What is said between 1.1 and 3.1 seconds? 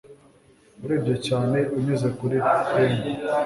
cyane unyuze kuri pane